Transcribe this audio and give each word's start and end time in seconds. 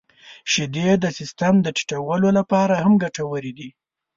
•شیدې 0.51 0.89
د 1.03 1.05
سیستم 1.17 1.53
د 1.61 1.67
ټيټولو 1.77 2.27
لپاره 2.37 2.73
هم 2.83 2.93
ګټورې 3.03 3.51
دي. 3.59 3.69